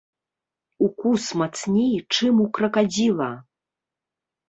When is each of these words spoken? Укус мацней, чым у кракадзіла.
Укус 0.85 1.25
мацней, 1.43 1.93
чым 2.17 2.43
у 2.47 2.51
кракадзіла. 2.59 3.33